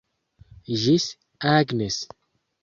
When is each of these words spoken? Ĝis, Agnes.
Ĝis, 0.83 1.05
Agnes. 1.51 2.01